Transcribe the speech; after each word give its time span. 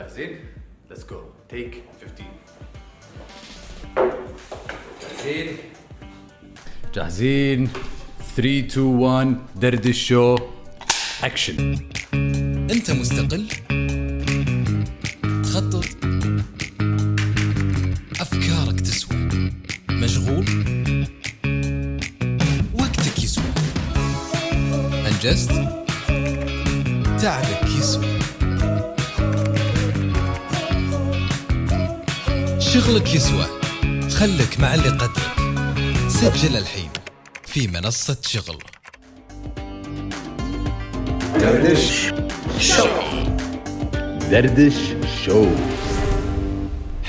جاهزين؟ 0.00 0.38
let's 0.90 1.06
go 1.10 1.20
take 1.48 1.82
15 2.00 2.24
جاهزين؟ 5.02 5.56
جاهزين. 6.94 7.68
3 8.36 8.66
2 8.66 8.86
1 8.86 9.36
دردش 9.56 10.06
شو 10.08 10.36
اكشن 11.24 11.78
انت 12.70 12.90
مستقل. 12.90 13.46
تخطط. 15.42 15.84
افكارك 18.20 18.80
تسوى. 18.80 19.16
مشغول. 19.90 20.44
وقتك 22.74 23.24
يسوى. 23.24 23.44
انجزت. 25.06 25.52
تعبك 27.22 27.68
يسوى. 27.78 28.39
شغلك 32.74 33.14
يسوى. 33.14 33.46
خلك 34.10 34.60
مع 34.60 34.74
اللي 34.74 34.88
قدرك. 34.88 35.34
سجل 36.08 36.56
الحين 36.56 36.90
في 37.46 37.66
منصة 37.68 38.16
شغل. 38.22 38.58
دردش 41.40 42.12
دردش 44.30 44.74
شو. 45.24 45.46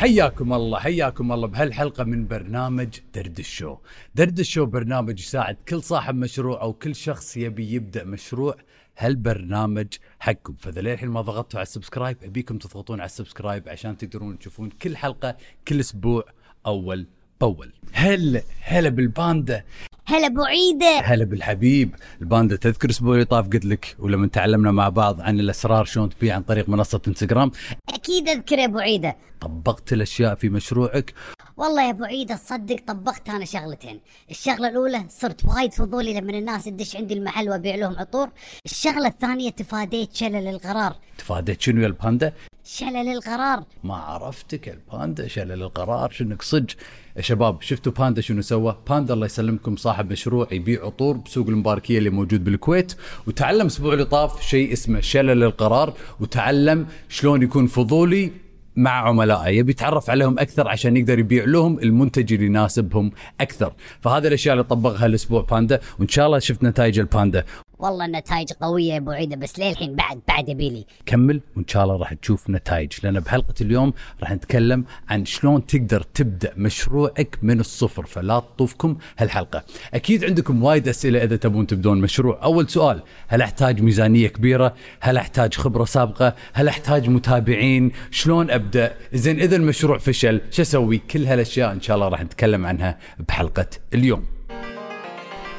حياكم 0.02 0.54
الله 0.54 0.80
حياكم 0.80 1.32
الله 1.32 1.48
بهالحلقة 1.48 2.04
من 2.04 2.28
برنامج 2.28 3.00
دردش 3.14 3.50
شو 3.58 3.78
دردش 4.16 4.50
شو 4.50 4.66
برنامج 4.66 5.20
يساعد 5.20 5.58
كل 5.68 5.84
صاحب 5.84 6.16
مشروع 6.16 6.62
أو 6.62 6.74
كل 6.74 6.96
شخص 6.96 7.38
يبي 7.38 7.74
يبدأ 7.74 8.04
مشروع 8.04 8.56
هالبرنامج 8.98 9.88
حقكم. 10.20 10.54
فإذا 10.54 10.82
للحين 10.82 11.10
ما 11.10 11.22
ضغطتوا 11.22 11.60
على 11.60 11.66
ال 11.66 11.71
subscribe 11.71 12.18
أبيكم 12.24 12.58
تضغطون 12.58 13.00
على 13.00 13.06
ال 13.06 13.12
subscribe 13.12 13.70
عشان 13.70 13.98
تقدرون 13.98 14.40
تشوفون 14.40 14.70
كل 14.70 14.98
حلقة 14.98 15.38
كل 15.68 15.80
أسبوع 15.80 16.26
أول 16.66 17.08
بأول. 17.42 17.72
هلا 17.94 18.42
هلا 18.62 18.90
بالباندا. 18.90 19.64
هلا 20.12 20.28
أبو 20.28 20.42
عيدة. 20.42 21.00
هلا 21.00 21.26
بالحبيب. 21.26 21.96
الباندا 22.22 22.56
تذكر 22.56 22.86
الأسبوع 22.86 23.14
اللي 23.14 23.26
طاف 23.26 23.46
قلت 23.46 23.66
لك 23.66 23.96
ولما 24.00 24.28
تعلمنا 24.28 24.72
مع 24.72 24.90
بعض 24.90 25.22
عن 25.22 25.40
الأسرار 25.40 25.86
شلون 25.86 26.10
تبيع 26.10 26.36
عن 26.36 26.42
طريق 26.42 26.70
منصة 26.70 27.02
إنستغرام. 27.08 27.52
أكيد 27.90 28.30
أذكر 28.30 28.60
يا 28.60 28.66
أبو 28.66 28.80
عيدة. 28.80 29.16
طبقت 29.42 29.94
الأشياء 29.94 30.36
في 30.36 30.50
مشروعك؟ 30.50 31.14
والله 31.58 31.86
يا 31.86 31.90
أبو 31.90 32.04
عيدة 32.04 32.36
تصدق 32.36 32.80
طبقت 32.88 33.30
أنا 33.30 33.46
شغلتين. 33.46 34.00
الشغلة 34.32 34.68
الأولى 34.70 35.06
صرت 35.10 35.46
وايد 35.46 35.74
فضولي 35.74 36.14
لما 36.14 36.32
الناس 36.32 36.64
تدش 36.64 36.96
عندي 36.96 37.14
المحل 37.14 37.50
وأبيع 37.50 37.76
لهم 37.76 37.96
عطور. 37.98 38.30
الشغلة 38.66 39.08
الثانية 39.08 39.50
تفاديت 39.50 40.16
شلل 40.16 40.48
القرار. 40.48 40.96
تفاديت 41.18 41.62
شنو 41.62 41.82
يا 41.82 41.88
الباندا؟ 41.88 42.34
شلل 42.74 43.08
القرار. 43.08 43.64
ما 43.84 43.96
عرفتك 43.96 44.70
الباندا 44.70 45.28
شلل 45.28 45.64
القرار. 45.64 46.12
شنك 46.12 46.42
صج. 46.42 46.70
يا 47.18 47.22
شباب 47.22 47.62
شفتوا 47.62 47.92
باندا 47.92 48.22
شنو 48.22 48.42
سوى؟ 48.42 48.78
باندا 48.90 49.14
الله 49.14 49.26
يسلمكم 49.26 49.76
صاحب 49.76 50.12
مشروع 50.12 50.48
يبيع 50.52 50.86
عطور 50.86 51.18
بسوق 51.18 51.48
المباركية 51.48 51.98
اللي 51.98 52.10
موجود 52.10 52.44
بالكويت. 52.44 52.94
وتعلم 53.28 53.62
الأسبوع 53.62 53.94
اللي 53.94 54.06
طاف 54.06 54.42
شيء 54.42 54.74
اسمه 54.74 55.00
شلل 55.00 55.44
القرار. 55.44 55.94
وتعلم 56.20 56.88
شلون 57.10 57.44
يكون 57.44 57.68
فضولي 57.68 58.32
مع 58.76 58.92
عملائه. 58.92 59.58
يبي 59.58 59.72
يتعرف 59.72 60.10
عليهم 60.10 60.40
أكثر 60.40 60.68
عشان 60.68 60.98
يقدر 60.98 61.20
يبيع 61.20 61.44
لهم 61.44 61.80
المنتج 61.80 62.34
اللي 62.34 62.46
يناسبهم 62.46 63.12
أكثر. 63.42 63.74
فهذه 64.02 64.28
الأشياء 64.28 64.54
اللي 64.54 64.64
طبقها 64.64 65.06
الأسبوع 65.06 65.42
باندا. 65.42 65.80
وإن 66.00 66.08
شاء 66.08 66.26
الله 66.26 66.40
شفت 66.40 66.64
نتائج 66.64 67.00
الباندا. 67.00 67.46
والله 67.82 68.06
النتائج 68.06 68.52
قوية 68.62 68.94
يا 68.94 68.98
أبو 68.98 69.12
عيده 69.12 69.36
بس 69.36 69.60
للحين 69.60 69.96
بعد 69.96 70.20
بعد 70.28 70.50
يبيلي 70.50 70.86
كمل 71.06 71.42
وإن 71.58 71.68
شاء 71.68 71.84
الله 71.84 71.96
راح 71.96 72.14
تشوف 72.14 72.50
نتائج 72.50 72.92
لأن 73.04 73.20
بحلقة 73.20 73.54
اليوم 73.62 73.94
راح 74.22 74.32
نتكلم 74.32 74.86
عن 75.10 75.26
شلون 75.26 75.66
تقدر 75.66 76.02
تبدأ 76.02 76.54
مشروعك 76.58 77.38
من 77.42 77.60
الصفر 77.60 78.06
فلا 78.06 78.40
تطوفكم 78.40 78.98
هالحلقة. 79.18 79.64
أكيد 79.94 80.26
عندكم 80.26 80.64
وايد 80.64 80.88
أسئلة 80.88 81.24
إذا 81.24 81.36
تبون 81.36 81.68
تبدون 81.68 82.02
مشروع. 82.02 82.40
أول 82.44 82.70
سؤال 82.70 83.04
هل 83.28 83.42
أحتاج 83.42 83.82
ميزانية 83.82 84.28
كبيرة؟ 84.28 84.76
هل 85.00 85.18
أحتاج 85.18 85.54
خبرة 85.54 85.86
سابقة؟ 85.86 86.36
هل 86.54 86.68
أحتاج 86.68 87.10
متابعين؟ 87.10 87.92
شلون 88.12 88.52
أبدأ؟ 88.52 88.96
زين 89.14 89.40
إذا 89.40 89.56
المشروع 89.56 89.98
فشل 89.98 90.42
شو 90.52 90.62
أسوي؟ 90.62 90.98
كل 90.98 91.26
هالأشياء 91.26 91.72
إن 91.72 91.82
شاء 91.82 91.96
الله 91.96 92.08
راح 92.08 92.24
نتكلم 92.24 92.66
عنها 92.66 92.98
بحلقة 93.28 93.68
اليوم. 93.94 94.41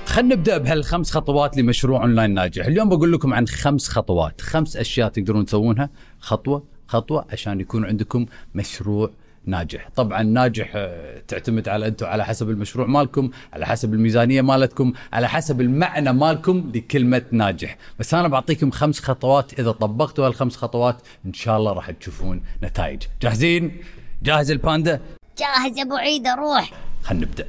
خلينا 0.06 0.34
نبدأ 0.34 0.58
بهالخمس 0.58 1.10
خطوات 1.10 1.56
لمشروع 1.56 2.02
اونلاين 2.02 2.34
ناجح، 2.34 2.66
اليوم 2.66 2.88
بقول 2.88 3.12
لكم 3.12 3.34
عن 3.34 3.46
خمس 3.46 3.88
خطوات، 3.88 4.40
خمس 4.40 4.76
أشياء 4.76 5.08
تقدرون 5.08 5.44
تسوونها. 5.44 5.90
خطوة 6.20 6.64
خطوة 6.86 7.24
عشان 7.32 7.60
يكون 7.60 7.84
عندكم 7.86 8.26
مشروع 8.54 9.10
ناجح، 9.46 9.88
طبعا 9.96 10.22
ناجح 10.22 10.72
آه، 10.74 11.22
تعتمد 11.28 11.68
على 11.68 11.86
أنتم 11.86 12.06
على 12.06 12.24
حسب 12.24 12.50
المشروع 12.50 12.86
مالكم، 12.86 13.30
على 13.52 13.66
حسب 13.66 13.94
الميزانية 13.94 14.42
مالتكم، 14.42 14.92
على 15.12 15.28
حسب 15.28 15.60
المعنى 15.60 16.12
مالكم 16.12 16.70
لكلمة 16.74 17.22
ناجح، 17.30 17.76
بس 17.98 18.14
أنا 18.14 18.28
بعطيكم 18.28 18.70
خمس 18.70 19.00
خطوات 19.00 19.60
إذا 19.60 19.70
طبقتوا 19.70 20.26
هالخمس 20.26 20.56
خطوات 20.56 20.96
إن 21.26 21.32
شاء 21.32 21.58
الله 21.58 21.72
راح 21.72 21.90
تشوفون 21.90 22.42
نتائج، 22.62 23.02
جاهزين؟ 23.22 23.76
جاهز 24.22 24.50
الباندا؟ 24.50 25.00
جاهز 25.38 25.78
أبو 25.78 25.94
عيده 25.94 26.34
روح 26.34 26.72
خلينا 27.02 27.26
نبدأ. 27.26 27.46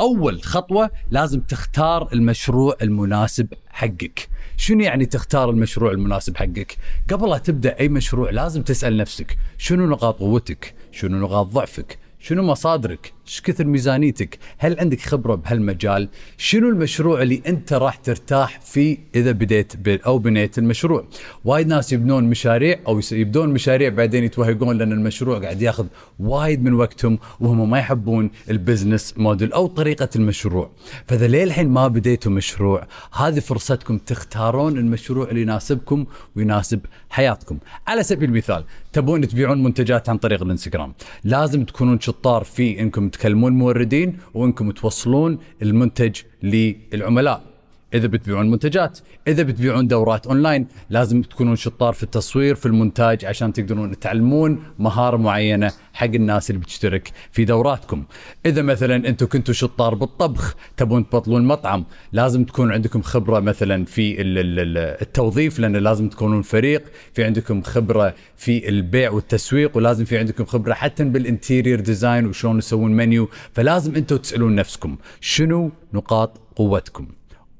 أول 0.00 0.42
خطوة 0.42 0.90
لازم 1.10 1.40
تختار 1.40 2.08
المشروع 2.12 2.76
المناسب 2.82 3.54
حقك. 3.68 4.28
شنو 4.56 4.80
يعني 4.80 5.06
تختار 5.06 5.50
المشروع 5.50 5.92
المناسب 5.92 6.36
حقك؟ 6.36 6.76
قبل 7.10 7.30
لا 7.30 7.38
تبدأ 7.38 7.80
أي 7.80 7.88
مشروع 7.88 8.30
لازم 8.30 8.62
تسأل 8.62 8.96
نفسك 8.96 9.36
شنو 9.58 9.86
نقاط 9.86 10.18
قوتك؟ 10.18 10.74
شنو 10.92 11.18
نقاط 11.18 11.46
ضعفك؟ 11.46 11.98
شنو 12.24 12.42
مصادرك؟ 12.42 13.12
إيش 13.26 13.40
كثر 13.40 13.64
ميزانيتك؟ 13.64 14.38
هل 14.58 14.80
عندك 14.80 15.00
خبرة 15.00 15.34
بهالمجال؟ 15.34 16.08
شنو 16.36 16.68
المشروع 16.68 17.22
اللي 17.22 17.42
أنت 17.46 17.72
راح 17.72 17.96
ترتاح 17.96 18.60
فيه 18.60 18.98
إذا 19.14 19.32
بديت 19.32 19.88
أو 19.88 20.18
بنيت 20.18 20.58
المشروع؟ 20.58 21.04
وايد 21.44 21.66
ناس 21.66 21.92
يبنون 21.92 22.24
مشاريع 22.24 22.78
أو 22.88 23.00
يبدون 23.12 23.48
مشاريع 23.48 23.88
بعدين 23.88 24.24
يتوهقون 24.24 24.78
لأن 24.78 24.92
المشروع 24.92 25.38
قاعد 25.38 25.62
ياخذ 25.62 25.86
وايد 26.18 26.64
من 26.64 26.72
وقتهم 26.72 27.18
وهم 27.40 27.70
ما 27.70 27.78
يحبون 27.78 28.30
ال 28.50 28.57
business 28.57 29.14
model ; 29.16 29.52
أو 29.52 29.66
طريقة 29.66 30.08
المشروع. 30.16 30.70
فإذا 31.06 31.26
للحين 31.26 31.68
ما 31.68 31.88
بديتوا 31.88 32.32
مشروع؟ 32.32 32.86
هذه 33.12 33.40
فرصتكم 33.40 33.98
تختارون 33.98 34.78
المشروع 34.78 35.28
اللي 35.28 35.42
يناسبكم 35.42 36.06
ويناسب 36.36 36.80
حياتكم. 37.10 37.58
على 37.86 38.02
سبيل 38.02 38.28
المثال 38.28 38.64
تبون 38.92 39.28
تبيعون 39.28 39.62
منتجات 39.62 40.08
عن 40.08 40.18
طريق 40.18 40.42
الإنستغرام. 40.42 40.94
لازم 41.24 41.64
تكونون 41.64 41.98
شطار 42.12 42.44
في 42.44 42.80
انكم 42.80 43.08
تكلمون 43.08 43.52
موردين 43.52 44.18
وانكم 44.34 44.70
توصلون 44.70 45.38
المنتج 45.62 46.14
للعملاء. 46.42 47.51
إذا 47.94 48.06
بتبيعون 48.06 48.50
منتجات 48.50 48.98
إذا 49.28 49.42
بتبيعون 49.42 49.86
دورات 49.86 50.26
أونلاين 50.26 50.66
لازم 50.90 51.22
تكونون 51.22 51.56
شطار 51.56 51.92
في 51.92 52.02
التصوير 52.02 52.54
في 52.54 52.66
المونتاج 52.66 53.24
عشان 53.24 53.52
تقدرون 53.52 53.98
تعلمون 53.98 54.62
مهارة 54.78 55.16
معينة 55.16 55.72
حق 55.92 56.06
الناس 56.06 56.50
اللي 56.50 56.60
بتشترك 56.60 57.10
في 57.32 57.44
دوراتكم. 57.44 58.04
إذا 58.46 58.62
مثلا 58.62 59.08
أنتم 59.08 59.26
كنتوا 59.26 59.54
شطار 59.54 59.94
بالطبخ 59.94 60.54
تبون 60.76 61.08
تبطلون 61.08 61.44
مطعم 61.44 61.84
لازم 62.12 62.44
تكون 62.44 62.72
عندكم 62.72 63.02
خبرة 63.02 63.40
مثلا 63.40 63.84
في 63.84 64.20
ال- 64.20 64.38
ال- 64.38 64.58
ال- 64.60 64.78
التوظيف 65.02 65.58
لأن 65.58 65.76
لازم 65.76 66.08
تكونون 66.08 66.42
فريق 66.42 66.82
في 67.14 67.24
عندكم 67.24 67.62
خبرة 67.62 68.14
في 68.36 68.68
البيع 68.68 69.10
والتسويق 69.10 69.76
ولازم 69.76 70.04
في 70.04 70.18
عندكم 70.18 70.44
خبرة 70.44 70.74
حتى 70.74 71.04
بال 71.04 71.19
interior 71.19 71.80
design 71.80 72.26
وشلون 72.26 72.60
تسوون 72.60 72.92
منيو. 72.92 73.28
فلازم 73.52 73.94
أنتم 73.94 74.16
تسألون 74.16 74.54
نفسكم 74.54 74.96
شنو 75.20 75.70
نقاط 75.92 76.40
قوتكم؟ 76.56 77.08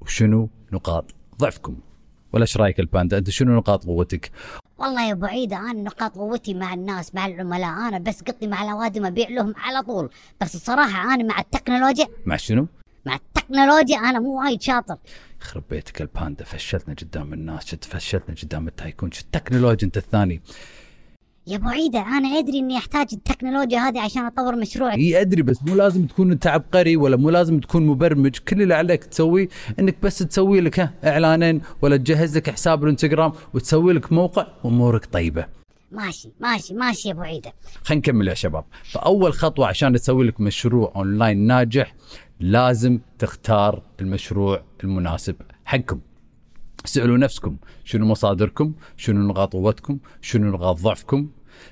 وشنو 0.03 0.49
نقاط 0.73 1.15
ضعفكم؟ 1.39 1.77
ولا 2.33 2.43
إيش 2.43 2.57
رأيك 2.57 2.81
الباندا؟ 2.81 3.19
أنت 3.19 3.31
شنو 3.31 3.57
نقاط 3.57 3.85
قوتك؟ 3.85 4.31
والله 4.79 5.09
يا 5.09 5.13
أبو 5.13 5.27
عيده 5.27 5.57
أنا 5.57 5.73
نقاط 5.83 6.15
قوتي 6.19 6.55
مع 6.55 6.75
الناس 6.75 7.15
مع 7.15 7.27
العملاء. 7.27 7.89
أنا 7.89 7.99
بس 7.99 8.23
قطي 8.23 8.47
مع 8.47 8.63
الأوادم 8.63 9.07
أبيع 9.07 9.29
لهم 9.29 9.55
على 9.57 9.83
طول. 9.83 10.11
بس 10.41 10.55
الصراحة 10.55 11.15
أنا 11.15 11.25
مع 11.25 11.41
التكنولوجيا. 11.41 12.07
مع 12.27 12.37
شنو؟ 12.37 12.67
مع 13.07 13.15
التكنولوجيا 13.15 13.99
أنا 13.99 14.21
مو 14.21 14.41
وايد 14.43 14.63
شاطر. 14.63 14.97
يخرب 15.41 15.63
بيتك 15.71 16.03
الباندا 16.03 16.45
فشلتنا 16.45 16.95
قدام 16.95 17.33
الناس 17.33 17.75
فشلتنا 17.75 18.37
قدام 18.43 18.69
التايكون 18.69 19.13
شت 19.13 19.25
التكنولوجيا 19.25 19.87
أنت 19.87 19.97
الثاني. 19.97 20.43
يا 21.47 21.57
أبو 21.57 21.69
عيدة 21.69 21.99
أنا 22.01 22.29
أدري 22.29 22.59
إني 22.59 22.79
أحتاج 22.79 23.07
التكنولوجيا 23.13 23.79
هذه 23.79 24.01
عشان 24.01 24.25
أطور 24.25 24.57
مشروعي. 24.57 24.97
إي 24.97 25.21
أدري 25.21 25.43
بس 25.43 25.63
مو 25.63 25.75
لازم 25.75 26.07
تكون 26.07 26.33
أنت 26.33 26.47
عبقري 26.47 26.97
ولا 26.97 27.17
مو 27.17 27.31
لازم 27.31 27.61
تكون 27.61 27.87
مبرمج. 27.87 28.39
كل 28.49 28.63
اللي 28.63 28.75
عليك 28.75 29.05
تسويه 29.05 29.49
إنك 29.79 29.97
بس 30.03 30.19
تسوي 30.19 30.61
لك 30.61 30.91
إعلانين 31.05 31.61
ولا 31.83 31.97
تجهز 31.97 32.37
لك 32.37 32.51
حساب 32.51 32.85
الإنستغرام 32.85 33.33
وتسوي 33.55 33.93
لك 33.93 34.13
موقع 34.13 34.47
وأمورك 34.65 35.07
طيبة. 35.07 35.47
ماشي 35.93 36.29
ماشي 36.41 36.75
ماشي 36.75 37.09
يا 37.09 37.13
أبو 37.15 37.23
عيدة. 37.23 37.53
خلينا 37.85 38.01
نكمل 38.01 38.29
يا 38.29 38.35
شباب. 38.35 38.65
فأول 38.83 39.33
خطوة 39.33 39.67
عشان 39.67 39.93
تسوي 39.95 40.27
لك 40.27 40.41
مشروع 40.41 40.93
أونلاين 40.97 41.47
ناجح 41.47 41.95
لازم 42.41 43.01
تختار 43.19 43.83
المشروع 44.01 44.63
المناسب 44.85 45.37
حقكم. 45.65 46.01
سألوا 46.85 47.19
نفسكم. 47.19 47.57
شنو 47.85 48.07
مصادركم؟ 48.07 48.73
شنو 48.97 49.29
نقاط 49.29 49.53
قوتكم؟ 49.53 49.99
شنو 50.21 50.51
نقاط 50.51 50.81
ضعفكم؟ 50.81 51.29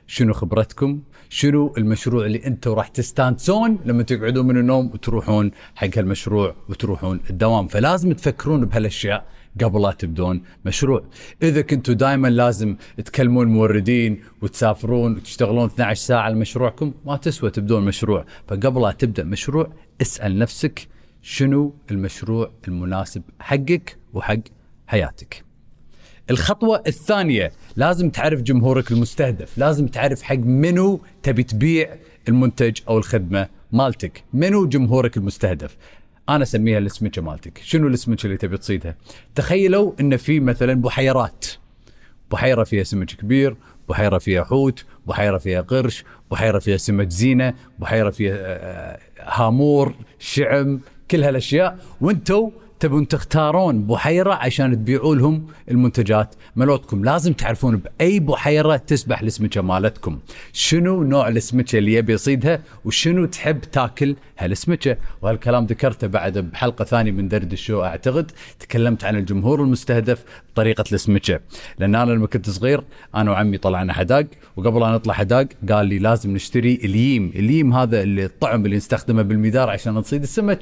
شنو 0.06 0.32
خبرتكم؟ 0.32 1.00
شنو 1.28 1.74
المشروع 1.78 2.26
اللي 2.26 2.46
أنتم 2.46 2.72
راح 2.72 2.88
تستانسون 2.88 3.78
لما 3.84 4.02
تقعدون 4.02 4.46
من 4.46 4.56
النوم 4.56 4.86
وتروحون 4.86 5.50
حق 5.74 5.98
هالمشروع 5.98 6.54
وتروحون 6.68 7.20
الدوام؟ 7.30 7.68
فلازم 7.68 8.12
تفكرون 8.12 8.64
بهالأشياء 8.64 9.26
قبل 9.60 9.82
لا 9.82 9.90
تبدون 9.90 10.42
مشروع. 10.64 11.04
إذا 11.42 11.60
كنتوا 11.60 11.94
دائما 11.94 12.28
لازم 12.28 12.76
تكلمون 13.04 13.46
موردين 13.46 14.20
وتسافرون 14.42 15.16
وتشتغلون 15.16 15.64
12 15.64 16.00
ساعة 16.00 16.20
على 16.20 16.34
مشروعكم 16.34 16.92
ما 17.06 17.16
تسوى 17.16 17.50
تبدون 17.50 17.84
مشروع. 17.84 18.24
فقبل 18.48 18.82
لا 18.82 18.92
تبدأ 18.92 19.24
مشروع 19.24 19.72
اسأل 20.00 20.38
نفسك 20.38 20.88
شنو 21.22 21.74
المشروع 21.90 22.50
المناسب 22.68 23.22
حقك 23.40 23.96
وحق 24.12 24.38
حياتك. 24.90 25.44
الخطوة 26.30 26.82
الثانية 26.86 27.52
لازم 27.76 28.10
تعرف 28.10 28.42
جمهورك 28.42 28.90
المستهدف 28.92 29.58
لازم 29.58 29.86
تعرف 29.86 30.22
حق 30.22 30.36
منو 30.36 31.00
تبي 31.22 31.42
تبيع 31.42 31.96
المنتج 32.28 32.80
أو 32.88 32.98
الخدمة 32.98 33.48
مالتك 33.72 34.24
منو 34.32 34.66
جمهورك 34.66 35.16
المستهدف. 35.16 35.76
أنا 36.28 36.42
أسميها 36.42 36.78
السمكه 36.78 37.22
مالتك. 37.22 37.58
شنو 37.58 37.88
السمكه 37.88 38.26
اللي 38.26 38.36
تبي 38.36 38.58
تصيدها 38.58 38.96
تخيلوا 39.34 39.92
إن 40.00 40.16
في 40.16 40.40
مثلا 40.40 40.74
بحيرات 40.74 41.46
بحيره 42.30 42.64
فيها 42.64 42.84
سمك 42.84 43.06
كبير 43.06 43.56
بحيره 43.88 44.18
فيها 44.18 44.44
حوت 44.44 44.84
بحيره 45.06 45.38
فيها 45.38 45.60
قرش 45.60 46.04
بحيره 46.30 46.58
فيها 46.58 46.76
سمك 46.76 47.08
زينة 47.08 47.54
بحيره 47.78 48.10
فيها 48.10 48.36
آه، 48.36 48.98
هامور 49.20 49.94
شعم 50.18 50.80
كل 51.10 51.24
هالأشياء. 51.24 51.78
وأنتم 52.00 52.50
تبون 52.80 53.08
تختارون 53.08 53.86
بحيره 53.86 54.34
عشان 54.34 54.72
تبيعوا 54.72 55.14
لهم 55.14 55.46
المنتجات. 55.70 56.34
مالتكم 56.56 57.04
لازم 57.04 57.32
تعرفون 57.32 57.76
بأي 57.76 58.20
بحيره 58.20 58.76
تسبح 58.76 59.20
السمكه 59.20 59.60
مالتكم. 59.60 60.18
شنو 60.52 61.02
نوع 61.02 61.28
السمكه 61.28 61.78
اللي 61.78 61.94
يبي 61.94 62.12
يصيدها 62.12 62.62
وشنو 62.84 63.26
تحب 63.26 63.60
تاكل 63.60 64.16
هالسمكه 64.38 64.96
وهالكلام 65.22 65.66
ذكرته 65.66 66.06
بعد 66.06 66.38
بحلقة 66.38 66.84
ثانية 66.84 67.10
من 67.10 67.28
درد 67.28 67.52
الشو 67.52 67.82
أعتقد. 67.82 68.30
تكلمت 68.60 69.04
عن 69.04 69.16
الجمهور 69.16 69.62
المستهدف 69.62 70.24
بطريقة 70.52 70.84
السمكه 70.92 71.40
لأن 71.78 71.94
أنا 71.94 72.12
لما 72.12 72.26
كنت 72.26 72.50
صغير 72.50 72.84
أنا 73.14 73.30
وعمي 73.30 73.58
طلعنا 73.58 73.92
حداق 73.92 74.26
وقبل 74.56 74.82
أن 74.82 74.92
نطلع 74.92 75.14
حداق 75.14 75.46
قال 75.70 75.86
لي 75.86 75.98
لازم 75.98 76.34
نشتري 76.34 76.74
الييم 76.84 77.32
الييم 77.34 77.74
هذا 77.74 78.02
اللي 78.02 78.24
الطعم 78.24 78.66
اللي 78.66 78.76
نستخدمه 78.76 79.22
بالمدار 79.22 79.70
عشان 79.70 79.94
نصيد 79.94 80.22
السمك. 80.22 80.60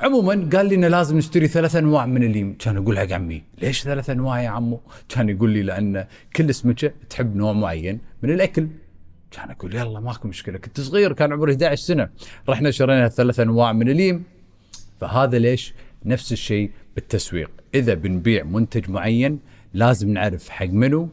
عموما 0.00 0.48
قال 0.52 0.66
لي 0.66 0.74
إنه 0.74 0.88
لازم 0.88 1.18
نشتري 1.18 1.48
ثلاث 1.48 1.76
أنواع 1.76 2.06
من 2.06 2.22
الليم 2.22 2.56
كان 2.58 2.76
أقول 2.76 2.98
حق 2.98 3.12
عمي 3.12 3.42
ليش 3.62 3.82
ثلاث 3.82 4.10
أنواع 4.10 4.42
يا 4.42 4.48
عمو؟ 4.48 4.80
كان 5.08 5.28
يقول 5.28 5.50
لي 5.50 5.62
لأن 5.62 6.06
كل 6.36 6.54
سمكه 6.54 6.92
تحب 7.10 7.36
نوع 7.36 7.52
معين 7.52 8.00
من 8.22 8.30
الأكل. 8.30 8.68
كان 9.30 9.50
أقول 9.50 9.74
يلا 9.74 10.00
ماكو 10.00 10.28
مشكلة 10.28 10.58
كنت 10.58 10.80
صغير 10.80 11.12
كان 11.12 11.32
عمري 11.32 11.52
11 11.52 11.82
سنة. 11.82 12.08
رحنا 12.48 12.70
شرينا 12.70 13.08
ثلاث 13.08 13.40
أنواع 13.40 13.72
من 13.72 13.88
الييم 13.88 14.24
فهذا 15.00 15.38
ليش؟ 15.38 15.74
نفس 16.04 16.32
الشيء 16.32 16.70
بالتسويق. 16.94 17.50
إذا 17.74 17.94
بنبيع 17.94 18.44
منتج 18.44 18.90
معين 18.90 19.38
لازم 19.74 20.12
نعرف 20.12 20.48
حق 20.48 20.66
منو 20.66 21.08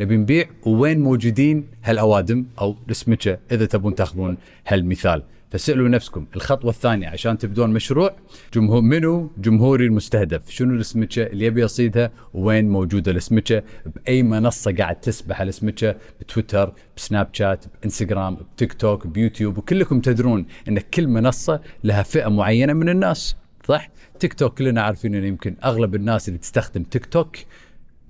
نبي 0.00 0.16
نبيع 0.16 0.44
وين 0.66 1.00
موجودين 1.00 1.66
هالأوادم 1.84 2.44
أو 2.60 2.76
السمكه 2.90 3.38
إذا 3.52 3.66
تبون 3.66 3.94
تاخذون 3.94 4.36
هالمثال. 4.66 5.22
فسألوا 5.52 5.88
نفسكم 5.88 6.26
الخطوة 6.36 6.70
الثانية 6.70 7.08
عشان 7.08 7.38
تبدون 7.38 7.70
مشروع 7.70 8.16
جمهور 8.54 8.80
منو 8.80 9.30
جمهوري 9.38 9.86
المستهدف؟ 9.86 10.50
شنو 10.50 10.74
السمكة 10.74 11.22
اللي 11.22 11.44
يبي 11.44 11.62
يصيدها؟ 11.62 12.10
وين 12.34 12.68
موجودة 12.68 13.12
السمكة 13.12 13.62
بأي 13.86 14.22
منصة 14.22 14.74
قاعد 14.76 15.00
تسبح 15.00 15.40
السمكة 15.40 15.96
بتويتر 16.20 16.72
بسناب 16.96 17.28
شات 17.32 17.64
بإنستغرام 17.80 18.34
بتيك 18.34 18.72
توك 18.72 19.06
بيوتيوب 19.06 19.58
وكلكم 19.58 20.00
تدرون 20.00 20.46
إن 20.68 20.78
كل 20.78 21.06
منصة 21.06 21.60
لها 21.84 22.02
فئة 22.02 22.28
معينة 22.28 22.72
من 22.72 22.88
الناس 22.88 23.36
صح؟ 23.68 23.88
تيك 24.20 24.34
توك 24.34 24.58
كلنا 24.58 24.82
عارفين 24.82 25.14
إن 25.14 25.24
يمكن 25.24 25.56
أغلب 25.64 25.94
الناس 25.94 26.28
اللي 26.28 26.38
تستخدم 26.38 26.82
تيك 26.82 27.06
توك 27.06 27.36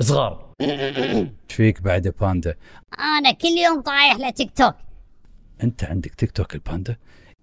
صغار 0.00 0.52
فيك 1.48 1.82
بعد 1.82 2.14
باندا؟ 2.20 2.54
أنا 2.98 3.32
كل 3.32 3.48
يوم 3.64 3.80
طايح 3.80 4.16
لتيك 4.16 4.50
توك 4.56 4.74
أنت 5.62 5.84
عندك 5.84 6.14
تيك 6.14 6.30
توك 6.30 6.54
الباندا؟ 6.54 6.96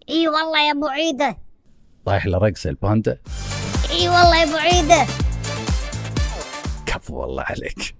إي 0.10 0.28
والله 0.28 0.68
يا 0.68 0.72
أبو 0.72 0.88
عيدة. 0.88 1.38
رايح 2.08 2.28
لرقص 2.28 2.66
الباندا. 2.66 3.18
إي 3.92 4.10
والله 4.10 4.38
يا 4.38 4.44
أبو 4.44 4.56
عيدة. 4.56 5.06
كفو 6.86 7.16
والله 7.16 7.44
عليك. 7.44 7.96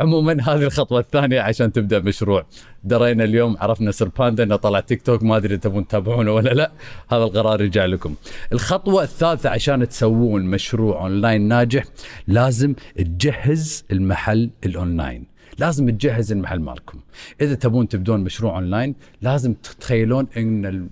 عموما 0.00 0.32
هذه 0.32 0.62
الخطوة 0.62 1.00
الثانية 1.00 1.40
عشان 1.40 1.72
تبدأ 1.72 1.98
مشروع. 1.98 2.46
درينا 2.84 3.24
اليوم 3.24 3.56
عرفنا 3.60 3.90
سر 3.90 4.08
باندا 4.08 4.42
إنه 4.42 4.56
طلع 4.56 4.80
تيك 4.80 5.02
توك 5.02 5.22
ما 5.22 5.36
أدري 5.36 5.56
تبون 5.56 5.86
تتابعونه 5.86 6.32
ولا 6.32 6.50
لا. 6.50 6.72
هذا 7.10 7.24
القرار 7.24 7.60
يرجع 7.60 7.84
لكم. 7.84 8.14
الخطوة 8.52 9.02
الثالثة 9.02 9.50
عشان 9.50 9.88
تسوون 9.88 10.44
مشروع 10.44 11.00
أونلاين 11.00 11.48
ناجح 11.48 11.84
لازم 12.26 12.74
تجهز 12.96 13.84
المحل 13.92 14.50
الأونلاين. 14.66 15.26
لازم 15.58 15.90
تجهز 15.90 16.32
المحل 16.32 16.60
مالكم. 16.60 17.00
إذا 17.40 17.54
تبون 17.54 17.88
تبدون 17.88 18.20
مشروع 18.20 18.54
أونلاين 18.54 18.94
لازم 19.22 19.54
تتخيلون 19.54 20.26
إن. 20.36 20.88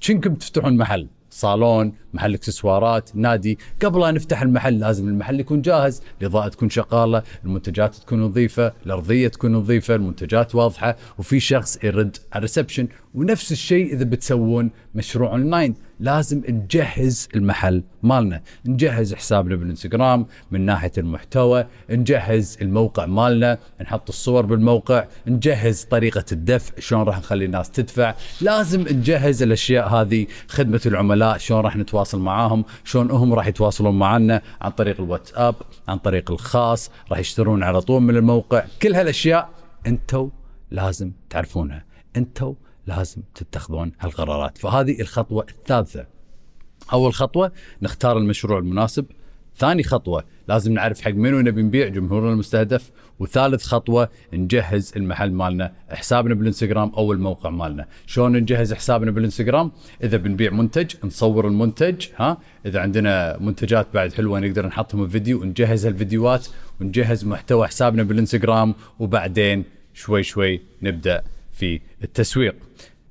جنكم 0.00 0.34
تفتحون 0.34 0.76
محل 0.76 1.06
صالون 1.30 1.92
محل 2.14 2.34
اكسسوارات. 2.34 3.10
نادي 3.14 3.58
قبل 3.84 4.04
أن 4.04 4.14
نفتح 4.14 4.42
المحل 4.42 4.78
لازم 4.78 5.08
المحل 5.08 5.40
يكون 5.40 5.62
جاهز. 5.62 6.02
الإضاءة 6.20 6.48
تكون 6.48 6.70
شغالة 6.70 7.22
المنتجات 7.44 7.94
تكون 7.94 8.20
نظيفة 8.20 8.72
الأرضية 8.86 9.28
تكون 9.28 9.52
نظيفة 9.52 9.94
المنتجات 9.94 10.54
واضحة 10.54 10.96
وفي 11.18 11.40
شخص 11.40 11.78
يرد 11.84 12.16
على 12.32 12.38
ال 12.38 12.43
reception. 12.43 12.88
ونفس 13.14 13.52
الشيء 13.52 13.92
إذا 13.92 14.04
بتسوون 14.04 14.70
مشروع 14.94 15.30
أونلاين 15.30 15.74
لازم 16.00 16.42
نجهز 16.48 17.28
المحل 17.34 17.82
مالنا. 18.02 18.42
نجهز 18.66 19.14
حسابنا 19.14 19.56
بالإنستغرام 19.56 20.26
من 20.50 20.60
ناحية 20.60 20.92
المحتوى 20.98 21.66
نجهز 21.90 22.58
الموقع 22.62 23.06
مالنا 23.06 23.58
نحط 23.80 24.08
الصور 24.08 24.46
بالموقع 24.46 25.04
نجهز 25.26 25.84
طريقة 25.84 26.24
الدفع 26.32 26.72
شلون 26.78 27.02
راح 27.02 27.18
نخلي 27.18 27.44
الناس 27.44 27.70
تدفع. 27.70 28.14
لازم 28.40 28.80
نجهز 28.80 29.42
الأشياء 29.42 29.88
هذه 29.88 30.26
خدمة 30.48 30.80
العملاء 30.86 31.38
شلون 31.38 31.60
راح 31.60 31.76
نتواصل 31.76 31.97
معاهم 32.14 32.64
شلون 32.84 33.10
هم 33.10 33.34
راح 33.34 33.46
يتواصلون 33.46 33.98
معنا 33.98 34.42
عن 34.60 34.70
طريق 34.70 35.00
الواتساب 35.00 35.54
عن 35.88 35.98
طريق 35.98 36.30
الخاص 36.30 36.90
راح 37.10 37.18
يشترون 37.18 37.62
على 37.62 37.80
طول 37.80 38.02
من 38.02 38.16
الموقع. 38.16 38.64
كل 38.82 38.94
هالأشياء 38.94 39.50
أنتم 39.86 40.30
لازم 40.70 41.12
تعرفونها 41.30 41.84
أنتم 42.16 42.54
لازم 42.86 43.22
تتخذون 43.34 43.92
هالقرارات. 44.00 44.58
فهذه 44.58 45.00
الخطوة 45.00 45.46
الثالثة. 45.48 46.06
أول 46.92 47.14
خطوة 47.14 47.52
نختار 47.82 48.18
المشروع 48.18 48.58
المناسب. 48.58 49.06
ثاني 49.56 49.82
خطوة 49.82 50.24
لازم 50.48 50.72
نعرف 50.72 51.00
حق 51.00 51.10
منو 51.10 51.40
نبي 51.40 51.62
نبيع 51.62 51.88
جمهورنا 51.88 52.32
المستهدف. 52.32 52.90
وثالث 53.20 53.64
خطوة 53.64 54.08
نجهز 54.32 54.92
المحل 54.96 55.32
مالنا 55.32 55.72
حسابنا 55.90 56.34
بالإنستغرام 56.34 56.88
أو 56.88 57.12
الموقع 57.12 57.50
مالنا. 57.50 57.86
شلون 58.06 58.36
نجهز 58.36 58.74
حسابنا 58.74 59.10
بالإنستغرام؟ 59.10 59.72
إذا 60.02 60.16
بنبيع 60.16 60.50
منتج 60.50 60.94
نصور 61.04 61.48
المنتج 61.48 62.06
ها؟ 62.16 62.38
إذا 62.66 62.80
عندنا 62.80 63.38
منتجات 63.40 63.86
بعد 63.94 64.12
حلوة 64.12 64.40
نقدر 64.40 64.66
نحطهم 64.66 65.06
بفيديو 65.06 65.40
ونجهز 65.40 65.86
الفيديوهات 65.86 66.46
ونجهز 66.80 67.24
محتوى 67.24 67.66
حسابنا 67.66 68.02
بالإنستغرام 68.02 68.74
وبعدين 68.98 69.64
شوي 69.94 70.22
شوي 70.22 70.60
نبدأ 70.82 71.22
في 71.52 71.80
التسويق. 72.04 72.56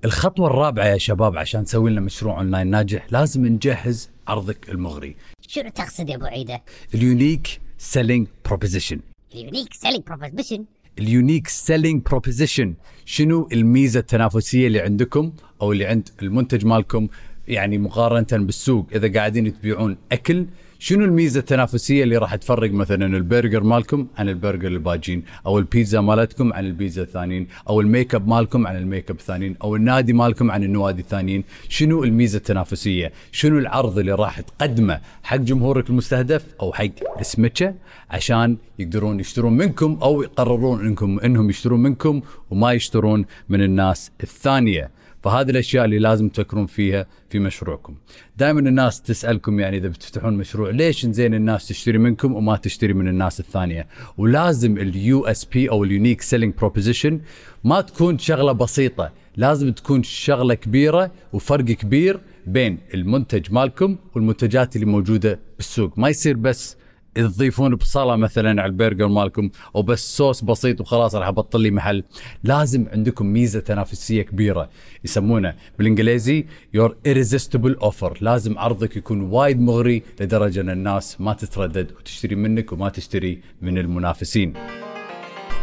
الخطوة 0.05 0.47
الرابعة 0.47 0.85
يا 0.85 0.97
شباب 0.97 1.37
عشان 1.37 1.61
نسوي 1.61 1.91
لنا 1.91 2.01
مشروع 2.01 2.37
أونلاين 2.37 2.67
ناجح 2.67 3.07
لازم 3.11 3.45
نجهز 3.45 4.09
عرضك 4.27 4.69
المغري. 4.69 5.15
شنو 5.47 5.69
تقصد 5.69 6.09
يا 6.09 6.15
أبو 6.15 6.25
عيدة؟ 6.25 6.61
ال 6.93 7.03
unique 7.03 7.59
selling 7.77 8.27
proposition 8.45 8.99
ال 9.35 9.41
unique 9.41 9.73
selling 9.73 10.03
proposition 10.07 10.65
ال 10.99 11.06
unique 11.06 11.47
selling 11.47 12.01
proposition 12.03 12.75
شنو 13.05 13.49
الميزة 13.51 13.99
التنافسية 13.99 14.67
اللي 14.67 14.79
عندكم 14.79 15.33
أو 15.61 15.71
اللي 15.71 15.85
عند 15.85 16.09
المنتج 16.21 16.65
مالكم 16.65 17.07
يعني 17.47 17.77
مقارنة 17.77 18.45
بالسوق 18.45 18.87
إذا 18.95 19.13
قاعدين 19.13 19.59
تبيعون 19.59 19.97
أكل 20.11 20.45
شنو 20.79 21.05
الميزة 21.05 21.39
التنافسية 21.39 22.03
اللي 22.03 22.17
راح 22.17 22.35
تفرق 22.35 22.71
مثلا 22.71 23.17
البرجر 23.17 23.63
مالكم 23.63 24.07
عن 24.17 24.29
البرجر 24.29 24.67
الباجين 24.67 25.23
أو 25.45 25.59
البيتزا 25.59 26.01
مالتكم 26.01 26.53
عن 26.53 26.65
البيتزا 26.65 27.01
الثانيين 27.01 27.47
أو 27.69 27.81
ال 27.81 27.88
make 27.88 28.15
up 28.15 28.27
مالكم 28.27 28.67
عن 28.67 28.77
ال 28.77 28.84
make 28.84 29.09
up 29.09 29.15
الثانيين 29.15 29.55
أو 29.63 29.75
النادي 29.75 30.13
مالكم 30.13 30.51
عن 30.51 30.63
النوادي 30.63 31.01
الثانيين؟ 31.01 31.43
شنو 31.69 32.03
الميزة 32.03 32.37
التنافسية؟ 32.37 33.11
شنو 33.31 33.59
العرض 33.59 33.99
اللي 33.99 34.11
راح 34.11 34.41
تقدمه 34.41 34.99
حق 35.23 35.37
جمهورك 35.37 35.89
المستهدف 35.89 36.45
أو 36.61 36.73
حق 36.73 37.19
السمكه 37.19 37.73
عشان 38.09 38.57
يقدرون 38.79 39.19
يشترون 39.19 39.57
منكم 39.57 39.99
أو 40.01 40.21
يقررون 40.21 40.85
انكم 40.85 41.19
إنهم 41.19 41.49
يشترون 41.49 41.83
منكم 41.83 42.21
وما 42.49 42.71
يشترون 42.71 43.25
من 43.49 43.61
الناس 43.61 44.11
الثانية؟ 44.23 44.96
فهذه 45.23 45.49
الأشياء 45.49 45.85
اللي 45.85 45.99
لازم 45.99 46.29
تفكرون 46.29 46.65
فيها 46.65 47.07
في 47.29 47.39
مشروعكم. 47.39 47.95
دائما 48.37 48.59
الناس 48.59 49.01
تسألكم 49.01 49.59
يعني 49.59 49.77
إذا 49.77 49.87
بتفتحون 49.87 50.33
مشروع 50.33 50.69
ليش 50.69 51.05
زين 51.05 51.33
الناس 51.33 51.67
تشتري 51.67 51.97
منكم 51.97 52.33
وما 52.33 52.55
تشتري 52.57 52.93
من 52.93 53.07
الناس 53.07 53.39
الثانية؟ 53.39 53.87
ولازم 54.17 54.77
ال 54.77 55.25
USP 55.25 55.69
أو 55.69 55.83
ال 55.83 55.89
unique 55.89 56.21
selling 56.21 56.53
proposition 56.53 57.21
ما 57.63 57.81
تكون 57.81 58.17
شغلة 58.17 58.51
بسيطة 58.51 59.11
لازم 59.37 59.71
تكون 59.71 60.03
شغلة 60.03 60.53
كبيرة 60.53 61.11
وفرق 61.33 61.65
كبير 61.65 62.19
بين 62.45 62.77
المنتج 62.93 63.51
مالكم 63.51 63.97
والمنتجات 64.15 64.75
اللي 64.75 64.85
موجودة 64.85 65.39
بالسوق. 65.57 65.99
ما 65.99 66.09
يصير 66.09 66.37
بس 66.37 66.77
تضيفون 67.21 67.75
بصله 67.75 68.15
مثلا 68.15 68.61
على 68.61 68.69
البرجر 68.69 69.07
مالكم 69.07 69.49
أو 69.75 69.81
بس 69.81 70.17
صوص 70.17 70.43
بسيط 70.43 70.81
وخلاص 70.81 71.15
راح 71.15 71.27
أبطل 71.27 71.61
لي 71.61 71.71
محل. 71.71 72.03
لازم 72.43 72.85
عندكم 72.93 73.25
ميزة 73.25 73.59
تنافسية 73.59 74.21
كبيرة 74.21 74.69
يسمونه 75.03 75.53
بالإنجليزي 75.77 76.45
your 76.73 76.95
irresistible 77.07 77.81
offer 77.81 78.17
لازم 78.21 78.59
عرضك 78.59 78.97
يكون 78.97 79.21
وايد 79.21 79.61
مغري 79.61 80.03
لدرجة 80.19 80.61
إن 80.61 80.69
الناس 80.69 81.21
ما 81.21 81.33
تتردد 81.33 81.91
وتشتري 81.91 82.35
منك 82.35 82.71
وما 82.71 82.89
تشتري 82.89 83.41
من 83.61 83.77
المنافسين. 83.77 84.53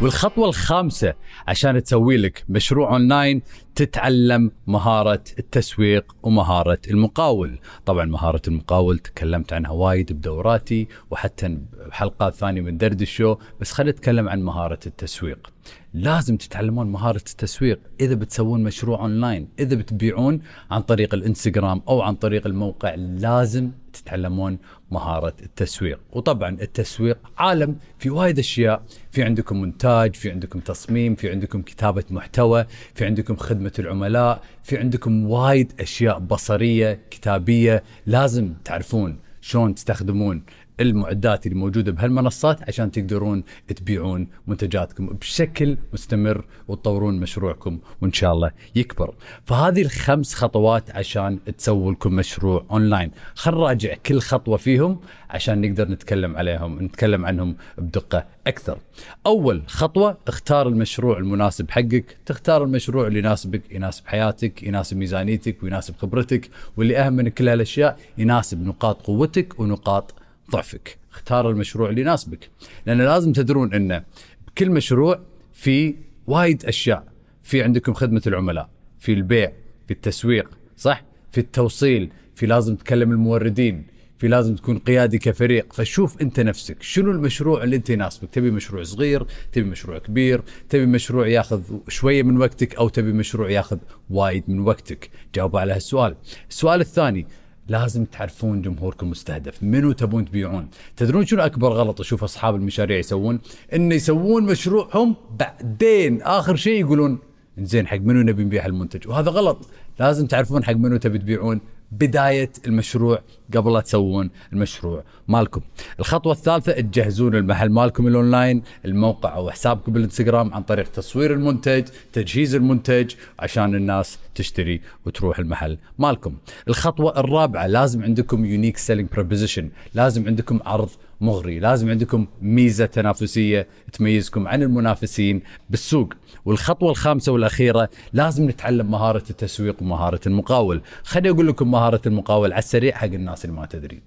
والخطوة 0.00 0.48
الخامسة 0.48 1.14
عشان 1.48 1.82
تسوي 1.82 2.16
لك 2.16 2.44
مشروع 2.48 2.92
أونلاين 2.92 3.42
تتعلم 3.74 4.50
مهارة 4.66 5.24
التسويق 5.38 6.16
ومهارة 6.22 6.78
المقاول. 6.90 7.58
طبعا 7.86 8.04
مهارة 8.04 8.42
المقاول 8.48 8.98
تكلمت 8.98 9.52
عنها 9.52 9.70
وايد 9.70 10.12
بدوراتي 10.12 10.88
وحتى 11.10 11.58
بحلقات 11.88 12.34
ثانية 12.34 12.60
من 12.60 12.76
دردش 12.76 13.00
شو 13.00 13.36
بس 13.60 13.72
خلينا 13.72 13.92
نتكلم 13.92 14.28
عن 14.28 14.42
مهارة 14.42 14.78
التسويق. 14.86 15.52
لازم 15.94 16.36
تتعلمون 16.36 16.86
مهارة 16.86 17.16
التسويق. 17.16 17.80
إذا 18.00 18.14
بتسوون 18.14 18.62
مشروع 18.62 19.00
أونلاين 19.00 19.48
إذا 19.58 19.76
بتبيعون 19.76 20.40
عن 20.70 20.82
طريق 20.82 21.14
الإنستغرام 21.14 21.82
أو 21.88 22.02
عن 22.02 22.14
طريق 22.14 22.46
الموقع 22.46 22.94
لازم 22.94 23.70
تتعلمون 23.92 24.58
مهارة 24.90 25.34
التسويق. 25.42 26.00
وطبعا 26.12 26.50
التسويق 26.50 27.18
عالم 27.38 27.76
في 27.98 28.10
وايد 28.10 28.38
أشياء. 28.38 28.82
في 29.10 29.22
عندكم 29.22 29.56
مونتاج 29.56 30.14
في 30.14 30.30
عندكم 30.30 30.60
تصميم 30.60 31.14
في 31.14 31.30
عندكم 31.30 31.62
كتابة 31.62 32.04
محتوى 32.10 32.66
في 32.94 33.04
عندكم 33.04 33.36
خدمة 33.36 33.72
العملاء 33.78 34.42
في 34.62 34.78
عندكم 34.78 35.30
وايد 35.30 35.72
أشياء 35.80 36.18
بصرية 36.18 37.00
كتابية 37.10 37.82
لازم 38.06 38.54
تعرفون 38.64 39.18
شلون 39.40 39.74
تستخدمون 39.74 40.42
المعدات 40.80 41.46
اللي 41.46 41.58
موجودة 41.58 41.92
بهالمنصات 41.92 42.68
عشان 42.68 42.90
تقدرون 42.90 43.44
تبيعون 43.76 44.28
منتجاتكم 44.46 45.06
بشكل 45.06 45.76
مستمر 45.92 46.44
وتطورون 46.68 47.20
مشروعكم 47.20 47.78
وإن 48.02 48.12
شاء 48.12 48.32
الله 48.32 48.50
يكبر. 48.74 49.14
فهذه 49.44 49.82
الخمس 49.82 50.34
خطوات 50.34 50.90
عشان 50.90 51.38
تسووا 51.58 51.92
لكم 51.92 52.12
مشروع 52.12 52.64
أونلاين. 52.70 53.10
خل 53.34 53.50
نراجع 53.50 53.94
كل 54.06 54.20
خطوة 54.20 54.56
فيهم 54.56 55.00
عشان 55.30 55.60
نقدر 55.60 55.88
نتكلم 55.88 56.36
عليهم 56.36 56.82
نتكلم 56.82 57.26
عنهم 57.26 57.56
بدقة 57.78 58.26
أكثر. 58.46 58.78
أول 59.26 59.62
خطوة 59.66 60.18
اختار 60.28 60.68
المشروع 60.68 61.18
المناسب 61.18 61.70
حقك، 61.70 62.16
تختار 62.26 62.64
المشروع 62.64 63.06
اللي 63.06 63.18
يناسبك، 63.18 63.62
يناسب 63.72 64.06
حياتك، 64.06 64.62
يناسب 64.62 64.96
ميزانيتك 64.96 65.62
ويناسب 65.62 65.94
خبرتك 65.96 66.50
واللي 66.76 66.98
أهم 66.98 67.12
من 67.12 67.28
كل 67.28 67.48
هالأشياء 67.48 67.98
يناسب 68.18 68.66
نقاط 68.66 69.02
قوتك 69.02 69.60
ونقاط 69.60 70.14
ضعفك. 70.50 70.98
اختار 71.12 71.50
المشروع 71.50 71.90
اللي 71.90 72.00
يناسبك. 72.00 72.50
لأن 72.86 72.98
لازم 72.98 73.32
تدرون 73.32 73.74
إن 73.74 74.04
بكل 74.46 74.70
مشروع 74.70 75.20
في 75.52 75.94
وايد 76.26 76.64
أشياء. 76.64 77.14
في 77.42 77.62
عندكم 77.62 77.94
خدمة 77.94 78.22
العملاء 78.26 78.68
في 78.98 79.12
البيع 79.12 79.52
في 79.86 79.94
التسويق 79.94 80.50
صح؟ 80.76 81.04
في 81.32 81.38
التوصيل 81.38 82.10
في 82.34 82.46
لازم 82.46 82.76
تكلم 82.76 83.12
الموردين 83.12 83.86
في 84.18 84.28
لازم 84.28 84.54
تكون 84.54 84.78
قيادي 84.78 85.18
كفريق. 85.18 85.72
فشوف 85.72 86.22
أنت 86.22 86.40
نفسك 86.40 86.82
شنو 86.82 87.10
المشروع 87.10 87.62
اللي 87.62 87.76
أنت 87.76 87.90
يناسبك؟ 87.90 88.30
تبي 88.30 88.50
مشروع 88.50 88.82
صغير 88.82 89.26
تبي 89.52 89.70
مشروع 89.70 89.98
كبير 89.98 90.42
تبي 90.68 90.86
مشروع 90.86 91.26
ياخذ 91.26 91.62
شوية 91.88 92.22
من 92.22 92.38
وقتك 92.38 92.74
أو 92.74 92.88
تبي 92.88 93.12
مشروع 93.12 93.50
ياخذ 93.50 93.78
وايد 94.10 94.44
من 94.48 94.60
وقتك؟ 94.60 95.10
جاوب 95.34 95.56
على 95.56 95.72
هالسؤال. 95.72 96.16
السؤال 96.50 96.80
الثاني 96.80 97.26
لازم 97.68 98.04
تعرفون 98.04 98.62
جمهوركم 98.62 99.06
المستهدف 99.06 99.62
منو 99.62 99.92
تبون 99.92 100.24
تبيعون؟ 100.24 100.68
تدرون 100.96 101.26
شنو 101.26 101.42
أكبر 101.42 101.72
غلط 101.72 102.00
أشوف 102.00 102.24
أصحاب 102.24 102.54
المشاريع 102.54 102.98
يسوون؟ 102.98 103.40
إن 103.74 103.92
يسوون 103.92 104.42
مشروعهم 104.42 105.16
بعدين. 105.38 106.22
آخر 106.22 106.56
شيء 106.56 106.80
يقولون 106.80 107.18
زين 107.58 107.86
حق 107.86 107.96
منو 107.96 108.20
نبي 108.22 108.44
نبيع 108.44 108.66
المنتج؟ 108.66 109.08
وهذا 109.08 109.30
غلط. 109.30 109.68
لازم 110.00 110.26
تعرفون 110.26 110.64
حق 110.64 110.72
منو 110.72 110.96
تبي 110.96 111.18
تبيعون. 111.18 111.60
بداية 111.92 112.50
المشروع 112.66 113.22
قبل 113.56 113.72
لا 113.72 113.80
تسوون 113.80 114.30
المشروع 114.52 115.04
مالكم. 115.28 115.60
الخطوة 116.00 116.32
الثالثة 116.32 116.72
تجهزون 116.72 117.34
المحل 117.34 117.70
مالكم 117.70 118.06
الأونلاين 118.06 118.62
الموقع 118.84 119.36
أو 119.36 119.50
حسابكم 119.50 119.92
بالإنستغرام 119.92 120.54
عن 120.54 120.62
طريق 120.62 120.88
تصوير 120.88 121.32
المنتج 121.32 121.84
تجهيز 122.12 122.54
المنتج 122.54 123.14
عشان 123.38 123.74
الناس 123.74 124.18
تشتري 124.34 124.80
وتروح 125.06 125.38
المحل 125.38 125.78
مالكم. 125.98 126.36
الخطوة 126.68 127.20
الرابعة 127.20 127.66
لازم 127.66 128.02
عندكم 128.02 128.44
unique 128.44 128.76
selling 128.76 129.08
proposition 129.12 129.70
لازم 129.94 130.26
عندكم 130.26 130.60
عرض 130.64 130.90
مغري 131.20 131.58
لازم 131.58 131.90
عندكم 131.90 132.26
ميزة 132.42 132.86
تنافسية 132.86 133.68
تميزكم 133.92 134.48
عن 134.48 134.62
المنافسين 134.62 135.42
بالسوق. 135.70 136.14
والخطوة 136.44 136.90
الخامسة 136.90 137.32
والأخيرة 137.32 137.88
لازم 138.12 138.48
نتعلم 138.48 138.90
مهارة 138.90 139.24
التسويق 139.30 139.82
ومهارة 139.82 140.20
المقاول. 140.26 140.82
خليني 141.04 141.30
أقول 141.30 141.48
لكم 141.48 141.70
مهارة 141.70 142.00
المقاول 142.06 142.52
على 142.52 142.58
السريع 142.58 142.94
حق 142.94 143.04
الناس 143.04 143.44
اللي 143.44 143.56
ما 143.56 143.66
تدري. 143.66 144.02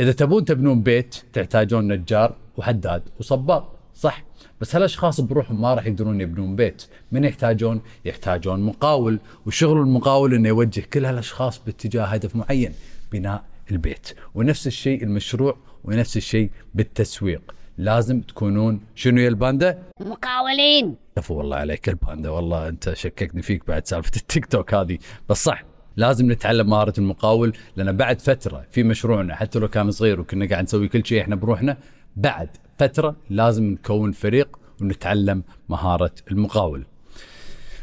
إذا 0.00 0.12
تبون 0.12 0.44
تبنون 0.44 0.82
بيت 0.82 1.16
تحتاجون 1.32 1.92
نجار 1.92 2.34
وحداد 2.56 3.02
وصباغ 3.20 3.64
صح. 3.98 4.24
بس 4.60 4.76
هالاشخاص 4.76 5.20
بروحهم 5.20 5.60
ما 5.60 5.74
راح 5.74 5.86
يقدرون 5.86 6.20
يبنون 6.20 6.56
بيت. 6.56 6.86
من 7.12 7.24
يحتاجون؟ 7.24 7.80
يحتاجون 8.04 8.60
مقاول. 8.60 9.18
وشغل 9.46 9.78
المقاول 9.80 10.34
إنه 10.34 10.48
يوجه 10.48 10.80
كل 10.80 11.04
هالأشخاص 11.04 11.58
باتجاه 11.58 12.04
هدف 12.04 12.36
معين 12.36 12.72
بناء 13.12 13.44
البيت. 13.70 14.08
ونفس 14.34 14.66
الشيء 14.66 15.02
المشروع 15.02 15.56
ونفس 15.84 16.16
الشيء 16.16 16.50
بالتسويق. 16.74 17.54
لازم 17.78 18.20
تكونون 18.20 18.80
شنو 18.94 19.20
يا 19.20 19.28
الباندا؟ 19.28 19.82
مقاولين. 20.00 20.96
كفو 21.16 21.34
والله 21.34 21.56
عليك 21.56 21.88
الباندا. 21.88 22.30
والله 22.30 22.68
أنت 22.68 22.92
شككني 22.94 23.42
فيك 23.42 23.66
بعد 23.68 23.86
سالفة 23.86 24.12
التيك 24.20 24.46
توك 24.46 24.74
هذه. 24.74 24.98
بس 25.28 25.44
صح 25.44 25.64
لازم 25.96 26.32
نتعلم 26.32 26.70
مهارة 26.70 26.94
المقاول. 26.98 27.56
لأن 27.76 27.96
بعد 27.96 28.20
فترة 28.20 28.66
في 28.70 28.82
مشروعنا 28.82 29.34
حتى 29.34 29.58
لو 29.58 29.68
كان 29.68 29.90
صغير 29.90 30.20
وكنا 30.20 30.48
قاعد 30.48 30.64
نسوي 30.64 30.88
كل 30.88 31.06
شيء 31.06 31.20
إحنا 31.20 31.36
بروحنا 31.36 31.76
بعد 32.16 32.48
فترة 32.78 33.16
لازم 33.30 33.64
نكون 33.64 34.12
فريق 34.12 34.58
ونتعلم 34.80 35.42
مهارة 35.68 36.10
المقاول. 36.30 36.86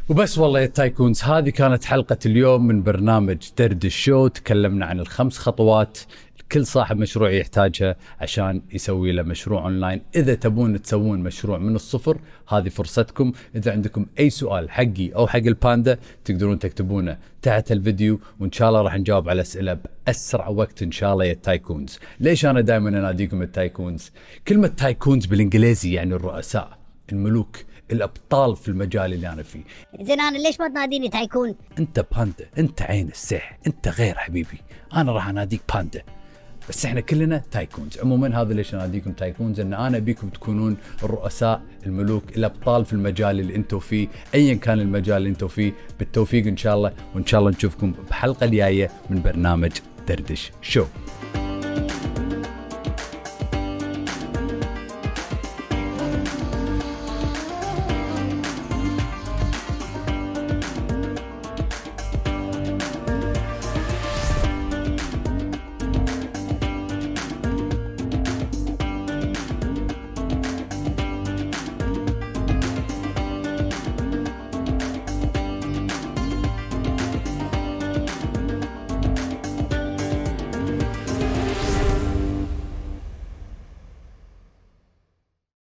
وبس 0.09 0.37
والله 0.37 0.59
يا 0.59 0.65
tycoons 0.65 1.23
هذه 1.23 1.49
كانت 1.49 1.85
حلقة 1.85 2.17
اليوم 2.25 2.67
من 2.67 2.83
برنامج 2.83 3.37
دردش 3.57 3.85
شو. 3.85 4.27
تكلمنا 4.27 4.85
عن 4.85 4.99
الخمس 4.99 5.37
خطوات 5.37 5.99
كل 6.51 6.65
صاحب 6.65 6.97
مشروع 6.97 7.31
يحتاجها 7.31 7.95
عشان 8.19 8.61
يسوي 8.71 9.11
له 9.11 9.23
مشروع 9.23 9.63
اونلاين 9.63 10.01
إذا 10.15 10.33
تبون 10.33 10.81
تسوون 10.81 11.19
مشروع 11.19 11.57
من 11.57 11.75
الصفر 11.75 12.19
هذه 12.49 12.69
فرصتكم. 12.69 13.31
إذا 13.55 13.71
عندكم 13.71 14.05
أي 14.19 14.29
سؤال 14.29 14.69
حقي 14.69 15.11
أو 15.15 15.27
حق 15.27 15.37
الباندا 15.37 15.97
تقدرون 16.25 16.59
تكتبونه 16.59 17.17
تحت 17.41 17.71
الفيديو 17.71 18.19
وإن 18.39 18.51
شاء 18.51 18.69
الله 18.69 18.81
راح 18.81 18.95
نجاوب 18.95 19.29
على 19.29 19.41
أسئلة 19.41 19.77
بأسرع 20.07 20.47
وقت 20.47 20.83
إن 20.83 20.91
شاء 20.91 21.13
الله 21.13 21.25
يا 21.25 21.31
ال 21.31 21.40
tycoons 21.40 21.99
ليش 22.19 22.45
أنا 22.45 22.61
دائما 22.61 22.89
أناديكم 22.89 23.41
ال 23.41 23.50
tycoons 23.50 24.11
كلمة 24.47 24.67
tycoons 24.67 25.25
بالإنجليزي 25.25 25.93
يعني 25.93 26.15
الرؤساء 26.15 26.77
الملوك 27.11 27.57
الأبطال 27.91 28.55
في 28.55 28.67
المجال 28.67 29.13
اللي 29.13 29.29
أنا 29.29 29.43
فيه. 29.43 29.63
زين 30.01 30.21
أنا 30.21 30.37
ليش 30.37 30.59
ما 30.59 30.67
تناديني 30.67 31.09
تايكون 31.09 31.55
أنت 31.79 32.05
باندا 32.15 32.49
أنت 32.57 32.81
عين 32.81 33.07
السح 33.07 33.57
أنت 33.67 33.87
غير 33.87 34.15
حبيبي. 34.15 34.57
أنا 34.93 35.11
راح 35.11 35.29
أناديك 35.29 35.61
باندا. 35.73 36.03
بس 36.69 36.85
إحنا 36.85 37.01
كلنا 37.01 37.41
tycoons 37.51 37.99
عموما 37.99 38.41
هذا 38.41 38.53
ليش 38.53 38.73
اناديكم 38.75 39.11
tycoons 39.11 39.59
إن 39.59 39.73
أنا 39.73 39.97
أبيكم 39.97 40.29
تكونون 40.29 40.77
الرؤساء 41.03 41.61
الملوك 41.85 42.37
الابطال 42.37 42.85
في 42.85 42.93
المجال 42.93 43.39
اللي 43.39 43.55
أنتم 43.55 43.79
فيه 43.79 44.07
ايا 44.35 44.53
كان 44.53 44.79
المجال 44.79 45.17
اللي 45.17 45.29
أنتم 45.29 45.47
فيه. 45.47 45.73
بالتوفيق 45.99 46.47
إن 46.47 46.57
شاء 46.57 46.75
الله 46.75 46.91
وإن 47.15 47.25
شاء 47.25 47.39
الله 47.39 47.51
نشوفكم 47.51 47.93
بحلقة 48.09 48.45
الجاية 48.45 48.89
من 49.09 49.21
برنامج 49.21 49.71
دردش 50.07 50.51
شو. 50.61 50.85